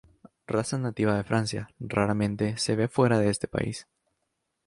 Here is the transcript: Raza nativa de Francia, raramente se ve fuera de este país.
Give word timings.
Raza 0.47 0.79
nativa 0.79 1.13
de 1.15 1.23
Francia, 1.23 1.69
raramente 1.79 2.57
se 2.57 2.75
ve 2.75 2.87
fuera 2.87 3.19
de 3.19 3.29
este 3.29 3.47
país. 3.47 3.85